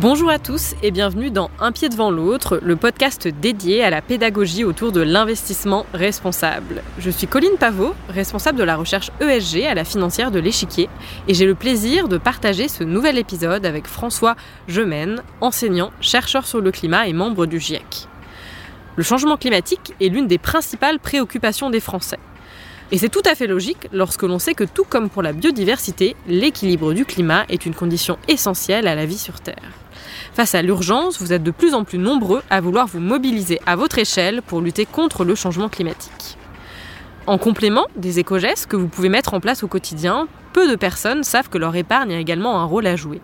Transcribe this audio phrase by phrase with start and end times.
[0.00, 4.00] Bonjour à tous et bienvenue dans Un pied devant l'autre, le podcast dédié à la
[4.00, 6.82] pédagogie autour de l'investissement responsable.
[6.98, 10.88] Je suis Colline Pavot, responsable de la recherche ESG à la financière de l'échiquier,
[11.28, 14.36] et j'ai le plaisir de partager ce nouvel épisode avec François
[14.68, 18.08] Gemène, enseignant, chercheur sur le climat et membre du GIEC.
[18.96, 22.18] Le changement climatique est l'une des principales préoccupations des Français.
[22.92, 26.16] Et c'est tout à fait logique lorsque l'on sait que tout comme pour la biodiversité,
[26.26, 29.72] l'équilibre du climat est une condition essentielle à la vie sur Terre.
[30.34, 33.76] Face à l'urgence, vous êtes de plus en plus nombreux à vouloir vous mobiliser à
[33.76, 36.36] votre échelle pour lutter contre le changement climatique.
[37.28, 41.22] En complément des éco-gestes que vous pouvez mettre en place au quotidien, peu de personnes
[41.22, 43.20] savent que leur épargne a également un rôle à jouer.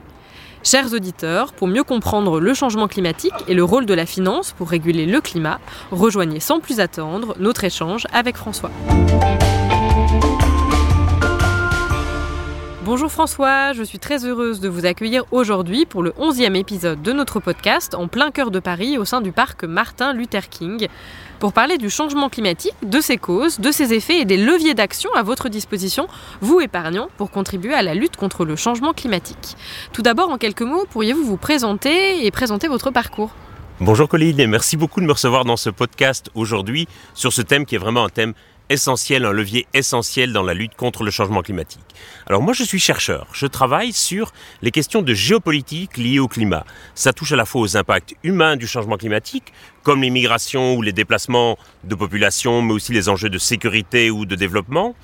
[0.62, 4.68] Chers auditeurs, pour mieux comprendre le changement climatique et le rôle de la finance pour
[4.68, 8.70] réguler le climat, rejoignez sans plus attendre notre échange avec François.
[12.86, 17.12] Bonjour François, je suis très heureuse de vous accueillir aujourd'hui pour le 11e épisode de
[17.12, 20.86] notre podcast en plein cœur de Paris au sein du parc Martin Luther King
[21.40, 25.10] pour parler du changement climatique, de ses causes, de ses effets et des leviers d'action
[25.16, 26.06] à votre disposition,
[26.40, 29.56] vous épargnants, pour contribuer à la lutte contre le changement climatique.
[29.92, 33.32] Tout d'abord, en quelques mots, pourriez-vous vous présenter et présenter votre parcours?
[33.80, 37.66] Bonjour Colline et merci beaucoup de me recevoir dans ce podcast aujourd'hui sur ce thème
[37.66, 38.32] qui est vraiment un thème
[38.68, 41.84] essentiel, un levier essentiel dans la lutte contre le changement climatique.
[42.26, 46.64] Alors moi je suis chercheur, je travaille sur les questions de géopolitique liées au climat.
[46.94, 50.82] Ça touche à la fois aux impacts humains du changement climatique, comme les migrations ou
[50.82, 54.94] les déplacements de population, mais aussi les enjeux de sécurité ou de développement.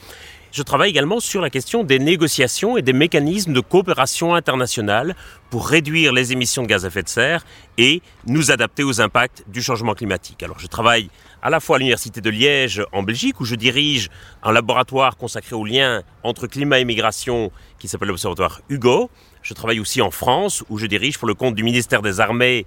[0.53, 5.17] Je travaille également sur la question des négociations et des mécanismes de coopération internationale
[5.49, 7.43] pour réduire les émissions de gaz à effet de serre
[7.79, 10.43] et nous adapter aux impacts du changement climatique.
[10.43, 11.09] Alors je travaille
[11.43, 14.09] à la fois à l'Université de Liège en Belgique où je dirige
[14.45, 19.11] un laboratoire consacré au lien entre climat et migration qui s'appelle l'Observatoire Hugo.
[19.43, 22.65] Je travaille aussi en France où je dirige pour le compte du ministère des Armées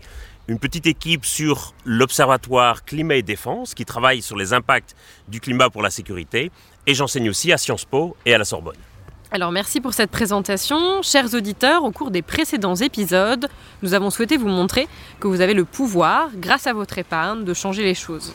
[0.48, 4.94] une petite équipe sur l'Observatoire Climat et Défense qui travaille sur les impacts
[5.30, 6.52] du climat pour la sécurité
[6.86, 8.76] et j'enseigne aussi à Sciences Po et à la Sorbonne.
[9.32, 11.02] Alors merci pour cette présentation.
[11.02, 13.48] Chers auditeurs, au cours des précédents épisodes,
[13.82, 14.88] nous avons souhaité vous montrer
[15.20, 18.34] que vous avez le pouvoir, grâce à votre épargne, de changer les choses.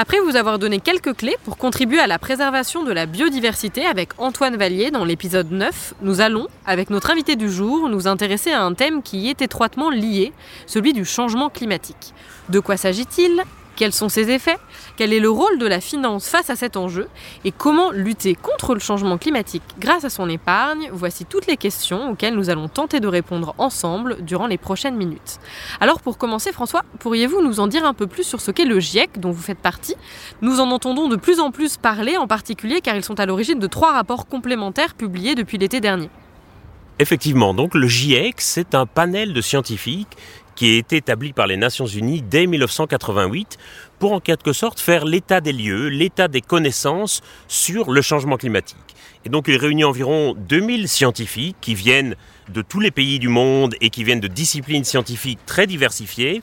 [0.00, 4.10] Après vous avoir donné quelques clés pour contribuer à la préservation de la biodiversité avec
[4.18, 8.62] Antoine Vallier dans l'épisode 9, nous allons, avec notre invité du jour, nous intéresser à
[8.62, 10.32] un thème qui y est étroitement lié,
[10.68, 12.14] celui du changement climatique.
[12.48, 13.42] De quoi s'agit-il?
[13.78, 14.58] Quels sont ses effets
[14.96, 17.06] Quel est le rôle de la finance face à cet enjeu
[17.44, 22.10] Et comment lutter contre le changement climatique grâce à son épargne Voici toutes les questions
[22.10, 25.38] auxquelles nous allons tenter de répondre ensemble durant les prochaines minutes.
[25.80, 28.80] Alors pour commencer François, pourriez-vous nous en dire un peu plus sur ce qu'est le
[28.80, 29.94] GIEC dont vous faites partie?
[30.42, 33.60] Nous en entendons de plus en plus parler en particulier car ils sont à l'origine
[33.60, 36.10] de trois rapports complémentaires publiés depuis l'été dernier.
[37.00, 40.16] Effectivement, donc le GIEC, c'est un panel de scientifiques
[40.58, 43.58] qui a été établi par les Nations Unies dès 1988
[44.00, 48.76] pour en quelque sorte faire l'état des lieux, l'état des connaissances sur le changement climatique.
[49.24, 52.16] Et donc il réunit environ 2000 scientifiques qui viennent
[52.48, 56.42] de tous les pays du monde et qui viennent de disciplines scientifiques très diversifiées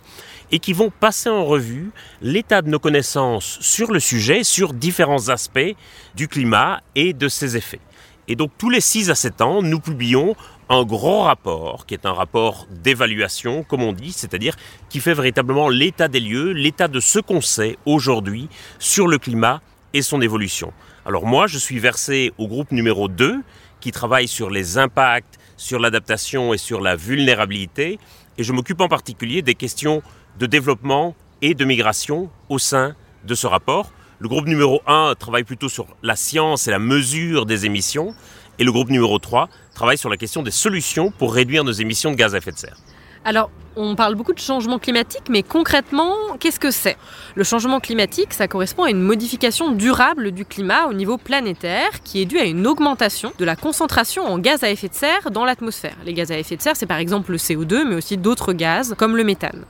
[0.49, 5.27] et qui vont passer en revue l'état de nos connaissances sur le sujet, sur différents
[5.27, 5.75] aspects
[6.15, 7.81] du climat et de ses effets.
[8.29, 10.35] Et donc tous les 6 à 7 ans, nous publions
[10.69, 14.55] un gros rapport, qui est un rapport d'évaluation, comme on dit, c'est-à-dire
[14.89, 18.49] qui fait véritablement l'état des lieux, l'état de ce qu'on sait aujourd'hui
[18.79, 19.61] sur le climat
[19.93, 20.73] et son évolution.
[21.05, 23.41] Alors moi, je suis versé au groupe numéro 2,
[23.79, 27.99] qui travaille sur les impacts, sur l'adaptation et sur la vulnérabilité,
[28.37, 30.01] et je m'occupe en particulier des questions
[30.39, 33.91] de développement et de migration au sein de ce rapport.
[34.19, 38.15] Le groupe numéro 1 travaille plutôt sur la science et la mesure des émissions,
[38.57, 42.09] et le groupe numéro 3 travaille sur la question des solutions pour réduire nos émissions
[42.09, 42.77] de gaz à effet de serre.
[43.23, 46.95] Alors, on parle beaucoup de changement climatique, mais concrètement, qu'est-ce que c'est?
[47.35, 52.21] Le changement climatique, ça correspond à une modification durable du climat au niveau planétaire qui
[52.21, 55.43] est due à une augmentation de la concentration en gaz à effet de serre dans
[55.43, 55.95] l'atmosphère.
[56.05, 58.95] Les gaz à effet de serre, c'est par exemple le CO2, mais aussi d'autres gaz
[58.97, 59.65] comme le méthane.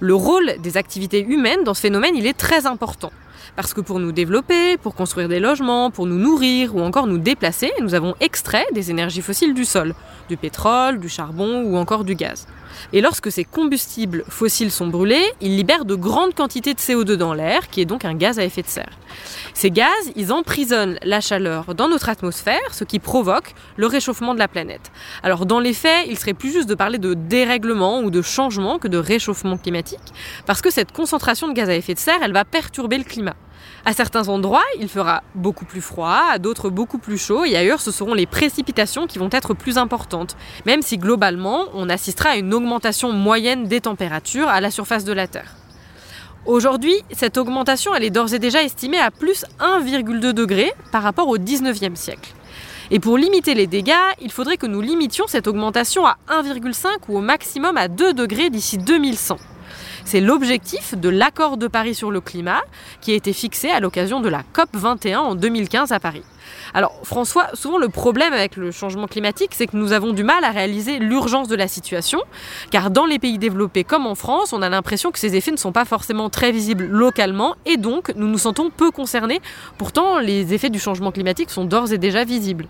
[0.00, 3.10] Le rôle des activités humaines dans ce phénomène, est très important.
[3.54, 7.16] Parce que pour nous développer, pour construire des logements, pour nous nourrir ou encore nous
[7.16, 9.94] déplacer, nous avons extrait des énergies fossiles du sol,
[10.28, 12.46] du pétrole, du charbon ou encore du gaz.
[12.92, 17.34] Et lorsque ces combustibles fossiles sont brûlés, ils libèrent de grandes quantités de CO2 dans
[17.34, 18.98] l'air, qui est donc un gaz à effet de serre.
[19.54, 24.38] Ces gaz, ils emprisonnent la chaleur dans notre atmosphère, ce qui provoque le réchauffement de
[24.38, 24.92] la planète.
[25.22, 28.78] Alors dans les faits, il serait plus juste de parler de dérèglement ou de changement
[28.78, 29.98] que de réchauffement climatique,
[30.46, 33.36] parce que cette concentration de gaz à effet de serre, elle va perturber le climat.
[33.88, 37.80] À certains endroits, il fera beaucoup plus froid, à d'autres beaucoup plus chaud, et ailleurs,
[37.80, 40.36] ce seront les précipitations qui vont être plus importantes,
[40.66, 45.12] même si globalement, on assistera à une augmentation moyenne des températures à la surface de
[45.12, 45.54] la Terre.
[46.46, 51.28] Aujourd'hui, cette augmentation, elle est d'ores et déjà estimée à plus 1,2 degré par rapport
[51.28, 52.34] au 19e siècle.
[52.90, 57.18] Et pour limiter les dégâts, il faudrait que nous limitions cette augmentation à 1,5 ou
[57.18, 59.36] au maximum à 2 degrés d'ici 2100.
[60.06, 62.62] C'est l'objectif de l'accord de Paris sur le climat
[63.00, 66.22] qui a été fixé à l'occasion de la COP 21 en 2015 à Paris.
[66.74, 70.44] Alors François, souvent le problème avec le changement climatique, c'est que nous avons du mal
[70.44, 72.20] à réaliser l'urgence de la situation,
[72.70, 75.56] car dans les pays développés comme en France, on a l'impression que ces effets ne
[75.56, 79.40] sont pas forcément très visibles localement, et donc nous nous sentons peu concernés.
[79.76, 82.68] Pourtant, les effets du changement climatique sont d'ores et déjà visibles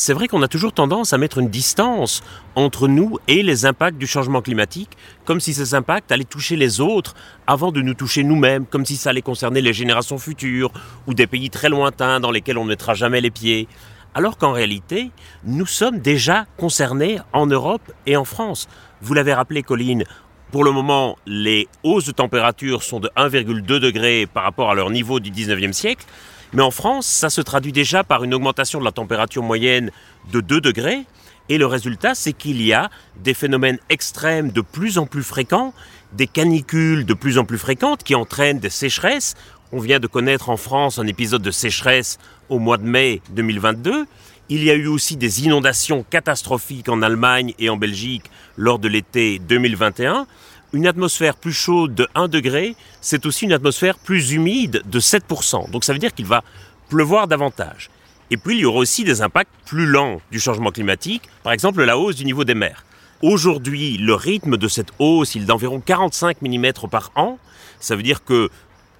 [0.00, 2.22] c'est vrai qu'on a toujours tendance à mettre une distance
[2.54, 6.80] entre nous et les impacts du changement climatique, comme si ces impacts allaient toucher les
[6.80, 7.14] autres
[7.46, 10.72] avant de nous toucher nous-mêmes, comme si ça allait concerner les générations futures
[11.06, 13.68] ou des pays très lointains dans lesquels on ne mettra jamais les pieds.
[14.14, 15.10] Alors qu'en réalité,
[15.44, 18.68] nous sommes déjà concernés en Europe et en France.
[19.02, 20.04] Vous l'avez rappelé, Colline,
[20.50, 24.88] pour le moment, les hausses de température sont de 1,2 degré par rapport à leur
[24.88, 26.06] niveau du 19e siècle.
[26.52, 29.90] Mais en France, ça se traduit déjà par une augmentation de la température moyenne
[30.32, 31.04] de 2 degrés.
[31.48, 35.74] Et le résultat, c'est qu'il y a des phénomènes extrêmes de plus en plus fréquents,
[36.12, 39.34] des canicules de plus en plus fréquentes qui entraînent des sécheresses.
[39.72, 42.18] On vient de connaître en France un épisode de sécheresse
[42.48, 44.06] au mois de mai 2022.
[44.48, 48.24] Il y a eu aussi des inondations catastrophiques en Allemagne et en Belgique
[48.56, 50.26] lors de l'été 2021
[50.72, 55.70] une atmosphère plus chaude de 1 degré, c'est aussi une atmosphère plus humide de 7%.
[55.70, 56.42] Donc ça veut dire qu'il va
[56.88, 57.90] pleuvoir davantage.
[58.30, 61.82] Et puis il y aura aussi des impacts plus lents du changement climatique, par exemple
[61.84, 62.84] la hausse du niveau des mers.
[63.22, 67.38] Aujourd'hui, le rythme de cette hausse, il est d'environ 45 mm par an.
[67.78, 68.48] Ça veut dire que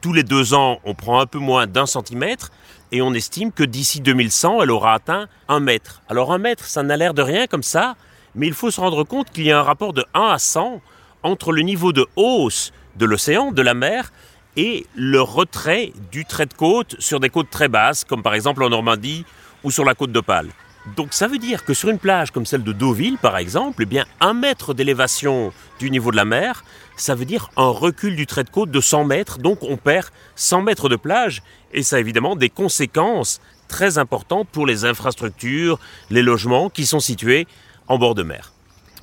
[0.00, 2.50] tous les deux ans, on prend un peu moins d'un centimètre
[2.92, 6.02] et on estime que d'ici 2100, elle aura atteint un mètre.
[6.08, 7.96] Alors un mètre, ça n'a l'air de rien comme ça,
[8.34, 10.82] mais il faut se rendre compte qu'il y a un rapport de 1 à 100
[11.22, 14.12] entre le niveau de hausse de l'océan, de la mer,
[14.56, 18.62] et le retrait du trait de côte sur des côtes très basses, comme par exemple
[18.62, 19.24] en Normandie
[19.62, 20.48] ou sur la côte d'Opale.
[20.96, 23.86] Donc ça veut dire que sur une plage comme celle de Deauville, par exemple, eh
[23.86, 26.64] bien un mètre d'élévation du niveau de la mer,
[26.96, 30.08] ça veut dire un recul du trait de côte de 100 mètres, donc on perd
[30.36, 31.42] 100 mètres de plage,
[31.72, 35.78] et ça a évidemment des conséquences très importantes pour les infrastructures,
[36.10, 37.46] les logements qui sont situés
[37.86, 38.52] en bord de mer.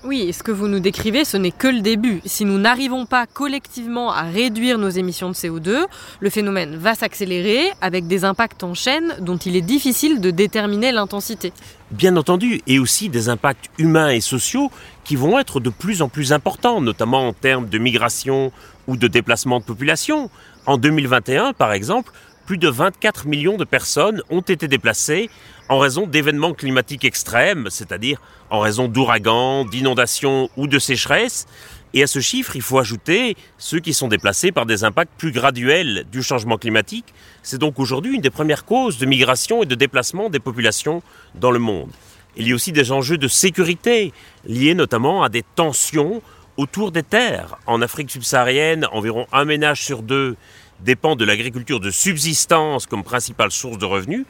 [0.04, 2.22] Oui, ce que vous nous décrivez, ce n'est que le début.
[2.24, 5.86] Si nous n'arrivons pas collectivement à réduire nos émissions de CO2,
[6.20, 10.92] le phénomène va s'accélérer avec des impacts en chaîne dont il est difficile de déterminer
[10.92, 11.52] l'intensité.
[11.90, 14.72] Bien entendu, et aussi des impacts humains et sociaux
[15.04, 18.52] qui vont être de plus en plus importants, notamment en termes de migration
[18.86, 20.30] ou de déplacement de population.
[20.68, 22.12] En 2021, par exemple,
[22.48, 25.30] plus de 24 millions de personnes ont été déplacées
[25.68, 31.46] en raison d'événements climatiques extrêmes, c'est-à-dire en raison d'ouragans, d'inondations ou de sécheresses.
[31.94, 35.34] Et à ce chiffre, il faut ajouter ceux qui sont déplacés par des impacts plus
[35.34, 37.14] graduels du changement climatique.
[37.44, 41.04] C'est donc aujourd'hui une des premières causes de migration et de déplacement des populations
[41.36, 41.92] dans le monde.
[42.38, 44.14] Il y a aussi des enjeux de sécurité
[44.46, 46.22] liés notamment à des tensions
[46.56, 47.58] autour des terres.
[47.66, 50.38] En Afrique subsaharienne, environ un ménage sur deux
[50.82, 54.26] dépend de l'agriculture de subsistance comme principale source de revenus.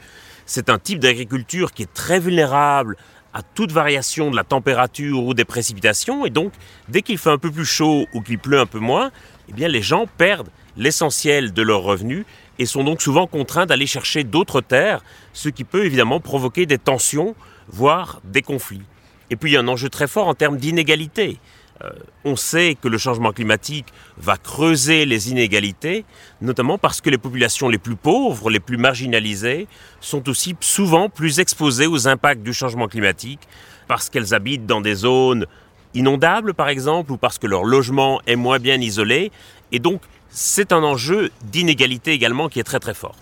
[0.46, 2.96] C'est un type d'agriculture qui est très vulnérable
[3.34, 6.52] à toute variation de la température ou des précipitations et donc
[6.88, 9.10] dès qu'il fait un peu plus chaud ou qu'il pleut un peu moins,
[9.48, 12.24] eh bien les gens perdent l'essentiel de leurs revenus
[12.58, 15.02] et sont donc souvent contraints d'aller chercher d'autres terres,
[15.32, 17.34] ce qui peut évidemment provoquer des tensions,
[17.68, 18.82] voire des conflits.
[19.30, 21.38] Et puis il y a un enjeu très fort en termes d'inégalité.
[21.84, 21.90] Euh,
[22.24, 26.04] on sait que le changement climatique va creuser les inégalités,
[26.40, 29.68] notamment parce que les populations les plus pauvres, les plus marginalisées,
[30.00, 33.40] sont aussi souvent plus exposées aux impacts du changement climatique,
[33.86, 35.46] parce qu'elles habitent dans des zones
[35.94, 39.30] inondables, par exemple, ou parce que leur logement est moins bien isolé.
[39.72, 43.16] Et donc, c'est un enjeu d'inégalité également qui est très très fort.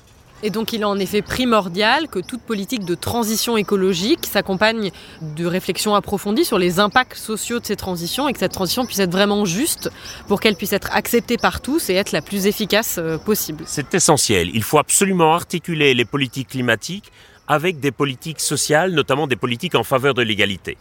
[0.46, 5.44] Et donc il est en effet primordial que toute politique de transition écologique s'accompagne de
[5.44, 9.10] réflexions approfondies sur les impacts sociaux de ces transitions et que cette transition puisse être
[9.10, 9.90] vraiment juste
[10.28, 13.64] pour qu'elle puisse être acceptée par tous et être la plus efficace euh, possible.
[13.66, 14.50] C'est essentiel.
[14.54, 17.10] Il faut absolument articuler les politiques climatiques
[17.48, 20.78] avec des politiques sociales, notamment des politiques en faveur de l'égalité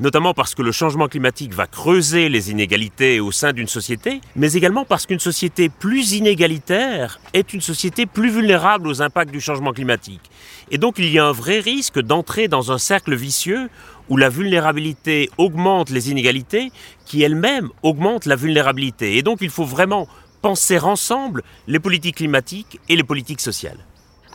[0.00, 4.52] notamment parce que le changement climatique va creuser les inégalités au sein d'une société, mais
[4.52, 9.72] également parce qu'une société plus inégalitaire est une société plus vulnérable aux impacts du changement
[9.72, 10.30] climatique.
[10.70, 13.68] Et donc il y a un vrai risque d'entrer dans un cercle vicieux
[14.08, 16.72] où la vulnérabilité augmente les inégalités,
[17.06, 19.16] qui elles-mêmes augmentent la vulnérabilité.
[19.16, 20.08] Et donc il faut vraiment
[20.42, 23.78] penser ensemble les politiques climatiques et les politiques sociales.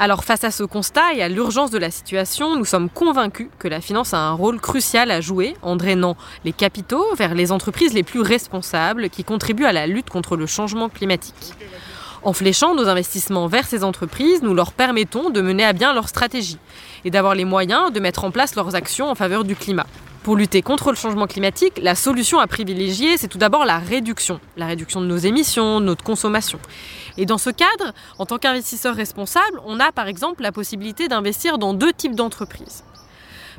[0.02, 3.68] Alors face à ce constat et à l'urgence de la situation, nous sommes convaincus que
[3.68, 6.16] la finance a un rôle crucial à jouer en drainant
[6.46, 10.46] les capitaux vers les entreprises les plus responsables qui contribuent à la lutte contre le
[10.46, 11.54] changement climatique.
[12.24, 16.08] En fléchant nos investissements vers ces entreprises, nous leur permettons de mener à bien leur
[16.08, 16.60] stratégie
[17.04, 19.88] et d'avoir les moyens de mettre en place leurs actions en faveur du climat.
[20.30, 24.40] Pour lutter contre le changement climatique, la solution à privilégier, c'est tout d'abord la réduction.
[24.58, 26.60] La réduction de nos émissions, de notre consommation.
[27.18, 31.58] Et dans ce cadre, en tant qu'investisseur responsable, on a par exemple la possibilité d'investir
[31.58, 32.84] dans deux types d'entreprises.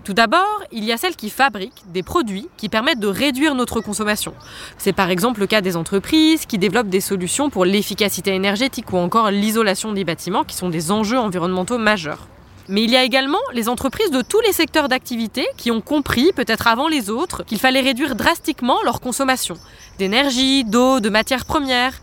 [0.05, 3.81] Tout d'abord, il y a celles qui fabriquent des produits qui permettent de réduire notre
[3.81, 4.33] consommation.
[4.79, 8.97] C'est par exemple le cas des entreprises qui développent des solutions pour l'efficacité énergétique ou
[8.97, 12.29] encore l'isolation des bâtiments qui sont des enjeux environnementaux majeurs.
[12.71, 16.31] Mais il y a également les entreprises de tous les secteurs d'activité qui ont compris,
[16.33, 19.57] peut-être avant les autres, qu'il fallait réduire drastiquement leur consommation
[19.99, 22.01] d'énergie, d'eau, de matières premières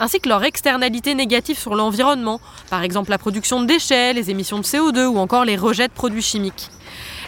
[0.00, 4.58] ainsi que leurs externalités négatives sur l'environnement, par exemple la production de déchets, les émissions
[4.58, 6.68] de CO2 ou encore les rejets de produits chimiques.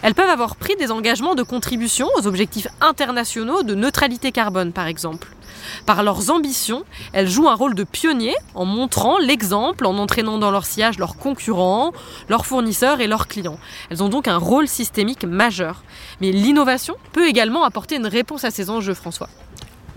[0.03, 4.87] Elles peuvent avoir pris des engagements de contribution aux objectifs internationaux de neutralité carbone, par
[4.87, 5.27] exemple.
[5.85, 10.51] Par leurs ambitions, elles jouent un rôle de pionnier en montrant l'exemple, en entraînant dans
[10.51, 11.91] leur sillage leurs concurrents,
[12.29, 13.59] leurs fournisseurs et leurs clients.
[13.89, 15.83] Elles ont donc un rôle systémique majeur.
[16.19, 19.29] Mais l'innovation peut également apporter une réponse à ces enjeux, François.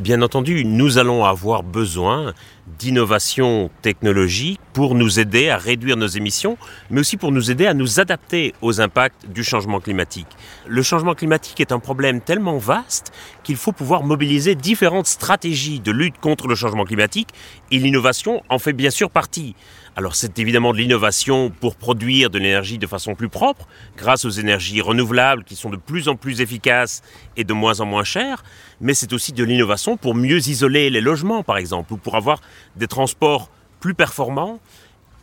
[0.00, 2.34] Bien entendu, nous allons avoir besoin
[2.80, 6.58] d'innovation technologique pour nous aider à réduire nos émissions,
[6.90, 10.26] mais aussi pour nous aider à nous adapter aux impacts du changement climatique.
[10.66, 13.12] Le changement climatique est un problème tellement vaste
[13.44, 17.28] qu'il faut pouvoir mobiliser différentes stratégies de lutte contre le changement climatique,
[17.70, 19.54] et l'innovation en fait bien sûr partie.
[19.96, 24.30] Alors c'est évidemment de l'innovation pour produire de l'énergie de façon plus propre, grâce aux
[24.30, 27.02] énergies renouvelables qui sont de plus en plus efficaces
[27.36, 28.42] et de moins en moins chères,
[28.80, 32.40] mais c'est aussi de l'innovation pour mieux isoler les logements par exemple, ou pour avoir
[32.74, 34.58] des transports plus performants.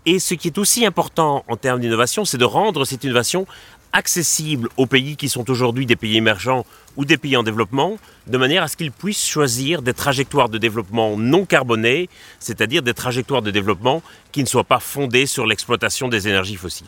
[0.05, 3.45] Et ce qui est aussi important en termes d'innovation, c'est de rendre cette innovation
[3.93, 6.65] accessible aux pays qui sont aujourd'hui des pays émergents
[6.97, 10.57] ou des pays en développement, de manière à ce qu'ils puissent choisir des trajectoires de
[10.57, 16.07] développement non carbonées, c'est-à-dire des trajectoires de développement qui ne soient pas fondées sur l'exploitation
[16.07, 16.87] des énergies fossiles.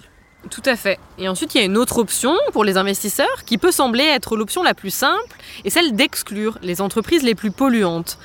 [0.49, 0.99] Tout à fait.
[1.17, 4.35] Et ensuite, il y a une autre option pour les investisseurs qui peut sembler être
[4.35, 8.17] l'option la plus simple et celle d'exclure les entreprises les plus polluantes.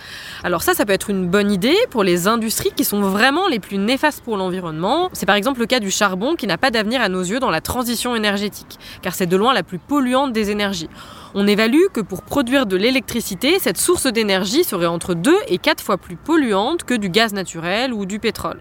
[0.42, 3.60] Alors ça, ça peut être une bonne idée pour les industries qui sont vraiment les
[3.60, 5.10] plus néfastes pour l'environnement.
[5.12, 7.50] C'est par exemple le cas du charbon qui n'a pas d'avenir à nos yeux dans
[7.50, 10.90] la transition énergétique, car c'est de loin la plus polluante des énergies.
[11.34, 15.84] On évalue que pour produire de l'électricité, cette source d'énergie serait entre 2 et 4
[15.84, 18.60] fois plus polluante que du gaz naturel ou du pétrole.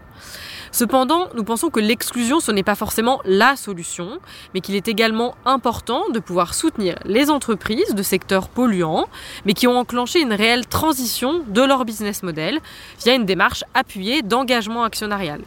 [0.71, 4.19] Cependant, nous pensons que l'exclusion, ce n'est pas forcément la solution,
[4.53, 9.07] mais qu'il est également important de pouvoir soutenir les entreprises de secteurs polluants,
[9.45, 12.59] mais qui ont enclenché une réelle transition de leur business model
[12.99, 15.41] via une démarche appuyée d'engagement actionnarial.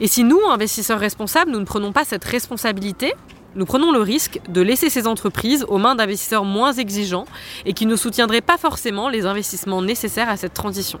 [0.00, 3.14] Et si nous, investisseurs responsables, nous ne prenons pas cette responsabilité,
[3.54, 7.26] nous prenons le risque de laisser ces entreprises aux mains d'investisseurs moins exigeants
[7.64, 10.98] et qui ne soutiendraient pas forcément les investissements nécessaires à cette transition.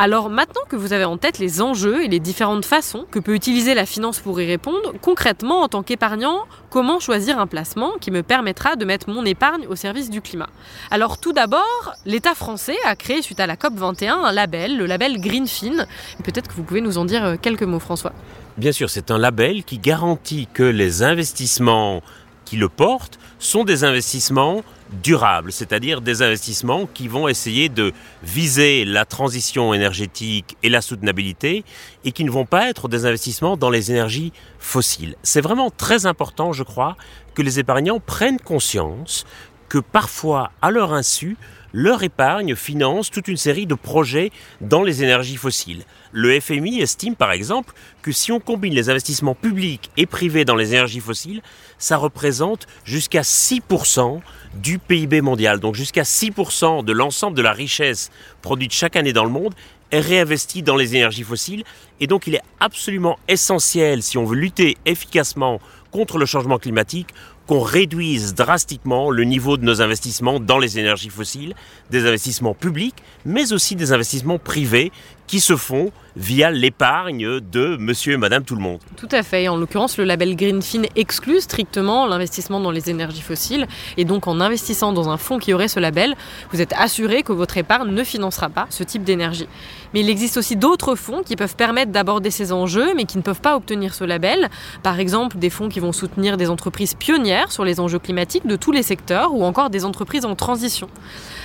[0.00, 3.34] Alors maintenant que vous avez en tête les enjeux et les différentes façons que peut
[3.34, 8.12] utiliser la finance pour y répondre, concrètement en tant qu'épargnant, comment choisir un placement qui
[8.12, 10.50] me permettra de mettre mon épargne au service du climat?
[10.92, 15.20] Alors tout d'abord, l'État français a créé suite à la COP21 un label, le label
[15.20, 15.84] Greenfin.
[16.22, 18.12] Peut-être que vous pouvez nous en dire euh, quelques mots François.
[18.56, 22.02] Bien sûr, c'est un label qui garantit que les investissements
[22.44, 24.62] qui le portent sont des investissements
[25.02, 27.92] durables, c'est-à-dire des investissements qui vont essayer de
[28.22, 31.64] viser la transition énergétique et la soutenabilité
[32.04, 35.16] et qui ne vont pas être des investissements dans les énergies fossiles.
[35.22, 36.96] C'est vraiment très important, je crois,
[37.34, 39.26] que les épargnants prennent conscience
[39.68, 41.36] que parfois, à leur insu,
[41.72, 45.84] leur épargne finance toute une série de projets dans les énergies fossiles.
[46.12, 50.54] Le FMI estime par exemple que si on combine les investissements publics et privés dans
[50.54, 51.42] les énergies fossiles,
[51.78, 54.20] ça représente jusqu'à 6%
[54.54, 55.60] du PIB mondial.
[55.60, 58.10] Donc jusqu'à 6% de l'ensemble de la richesse
[58.40, 59.54] produite chaque année dans le monde
[59.90, 61.64] est réinvestie dans les énergies fossiles.
[62.00, 65.60] Et donc il est absolument essentiel, si on veut lutter efficacement
[65.90, 67.08] contre le changement climatique,
[67.48, 71.54] qu'on réduise drastiquement le niveau de nos investissements dans les énergies fossiles,
[71.90, 74.92] des investissements publics, mais aussi des investissements privés
[75.28, 78.80] qui se font via l'épargne de monsieur et madame tout le monde.
[78.96, 79.46] Tout à fait.
[79.46, 83.68] En l'occurrence, le label Greenfin exclut strictement l'investissement dans les énergies fossiles.
[83.96, 86.16] Et donc, en investissant dans un fonds qui aurait ce label,
[86.50, 89.46] vous êtes assuré que votre épargne ne financera pas ce type d'énergie.
[89.94, 93.22] Mais il existe aussi d'autres fonds qui peuvent permettre d'aborder ces enjeux, mais qui ne
[93.22, 94.48] peuvent pas obtenir ce label.
[94.82, 98.56] Par exemple, des fonds qui vont soutenir des entreprises pionnières sur les enjeux climatiques de
[98.56, 100.88] tous les secteurs, ou encore des entreprises en transition.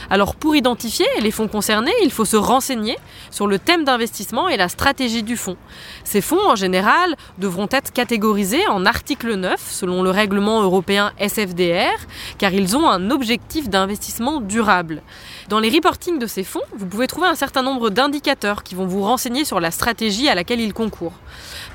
[0.10, 2.98] Alors, pour identifier les fonds concernés, il faut se renseigner
[3.30, 5.58] sur le thème d'investissement et la stratégie du fonds.
[6.04, 11.98] Ces fonds, en général, devront être catégorisés en article 9 selon le règlement européen SFDR,
[12.38, 15.02] car ils ont un objectif d'investissement durable.
[15.50, 18.86] Dans les reportings de ces fonds, vous pouvez trouver un certain nombre d'indicateurs qui vont
[18.86, 21.20] vous renseigner sur la stratégie à laquelle ils concourent.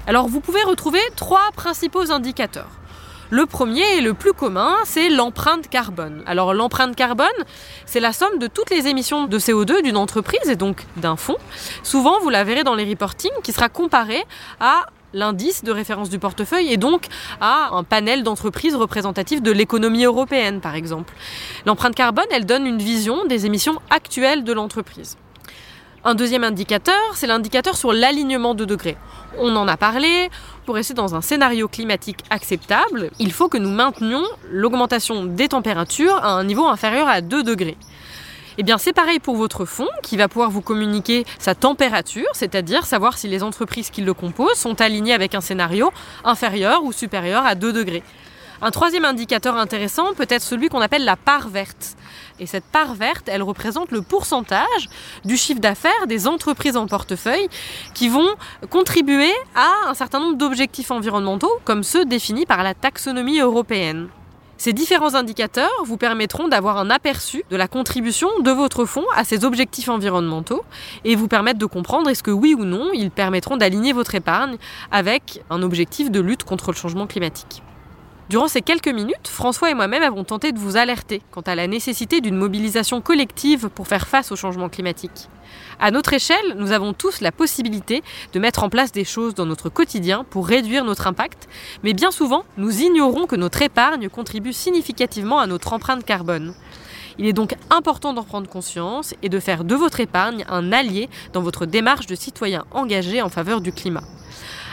[0.06, 2.70] Alors vous pouvez retrouver trois principaux indicateurs.
[3.30, 6.22] Le premier et le plus commun, c'est l'empreinte carbone.
[6.24, 7.26] Alors l'empreinte carbone,
[7.84, 11.36] c'est la somme de toutes les émissions de CO2 d'une entreprise et donc d'un fonds.
[11.82, 14.24] Souvent, vous la verrez dans les reportings qui sera comparé
[14.60, 17.08] à l'indice de référence du portefeuille et donc
[17.38, 21.12] à un panel d'entreprises représentatives de l'économie européenne, par exemple.
[21.66, 25.18] L'empreinte carbone, elle donne une vision des émissions actuelles de l'entreprise.
[26.04, 28.96] Un deuxième indicateur, c'est l'indicateur sur l'alignement de degrés.
[29.36, 30.30] On en a parlé,
[30.64, 36.14] pour rester dans un scénario climatique acceptable, il faut que nous maintenions l'augmentation des températures
[36.14, 37.76] à un niveau inférieur à 2 degrés.
[38.58, 42.86] Eh bien, c'est pareil pour votre fonds qui va pouvoir vous communiquer sa température, c'est-à-dire
[42.86, 45.90] savoir si les entreprises qui le composent sont alignées avec un scénario
[46.24, 48.02] inférieur ou supérieur à 2 degrés.
[48.60, 51.96] Un troisième indicateur intéressant peut être celui qu'on appelle la part verte.
[52.40, 54.88] Et cette part verte, elle représente le pourcentage
[55.24, 57.48] du chiffre d'affaires des entreprises en portefeuille
[57.94, 58.28] qui vont
[58.68, 64.08] contribuer à un certain nombre d'objectifs environnementaux, comme ceux définis par la taxonomie européenne.
[64.56, 69.22] Ces différents indicateurs vous permettront d'avoir un aperçu de la contribution de votre fonds à
[69.22, 70.64] ces objectifs environnementaux
[71.04, 74.56] et vous permettre de comprendre est-ce que oui ou non ils permettront d'aligner votre épargne
[74.90, 77.62] avec un objectif de lutte contre le changement climatique.
[78.28, 81.66] Durant ces quelques minutes, François et moi-même avons tenté de vous alerter quant à la
[81.66, 85.30] nécessité d'une mobilisation collective pour faire face au changement climatique.
[85.80, 88.02] À notre échelle, nous avons tous la possibilité
[88.34, 91.48] de mettre en place des choses dans notre quotidien pour réduire notre impact,
[91.82, 96.54] mais bien souvent, nous ignorons que notre épargne contribue significativement à notre empreinte carbone.
[97.18, 101.08] Il est donc important d'en prendre conscience et de faire de votre épargne un allié
[101.32, 104.04] dans votre démarche de citoyen engagé en faveur du climat.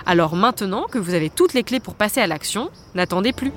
[0.05, 3.51] Alors maintenant que vous avez toutes les clés pour passer à l'action, n'attendez plus.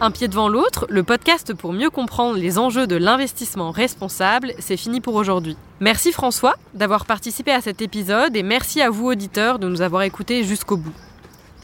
[0.00, 4.76] Un pied devant l'autre, le podcast pour mieux comprendre les enjeux de l'investissement responsable, c'est
[4.76, 5.56] fini pour aujourd'hui.
[5.80, 10.02] Merci François d'avoir participé à cet épisode et merci à vous auditeurs de nous avoir
[10.02, 10.94] écoutés jusqu'au bout.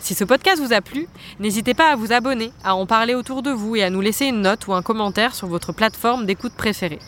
[0.05, 1.09] Si ce podcast vous a plu,
[1.41, 4.27] n'hésitez pas à vous abonner, à en parler autour de vous et à nous laisser
[4.27, 6.99] une note ou un commentaire sur votre plateforme d'écoute préférée.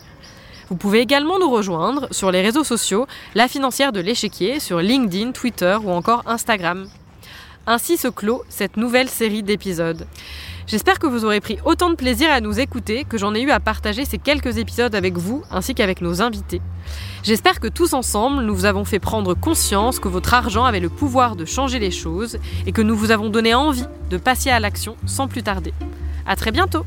[0.67, 3.05] Vous pouvez également nous rejoindre sur les réseaux sociaux,
[3.35, 6.89] la financière de l'échiquier, sur LinkedIn, Twitter ou encore Instagram.
[7.67, 10.07] Ainsi se clôt cette nouvelle série d'épisodes.
[10.67, 13.51] J'espère que vous aurez pris autant de plaisir à nous écouter que j'en ai eu
[13.51, 16.61] à partager ces quelques épisodes avec vous ainsi qu'avec nos invités.
[17.23, 20.89] J'espère que tous ensemble, nous vous avons fait prendre conscience que votre argent avait le
[20.89, 24.59] pouvoir de changer les choses et que nous vous avons donné envie de passer à
[24.59, 25.73] l'action sans plus tarder.
[26.25, 26.83] À très bientôt!